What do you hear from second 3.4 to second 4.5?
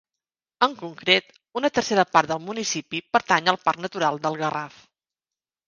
al Parc Natural del